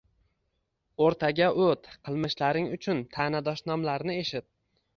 —O‘rtaga 1.07 1.49
o‘t, 1.67 1.91
qilmishlaring 2.09 2.73
uchun 2.79 3.05
ta’na-dashnomlarni 3.19 4.21
eshit 4.27 4.53